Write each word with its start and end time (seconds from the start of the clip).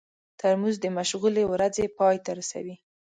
ترموز 0.39 0.75
د 0.81 0.85
مشغولې 0.97 1.43
ورځې 1.53 1.85
پای 1.97 2.15
ته 2.25 2.31
رسوي. 2.39 2.75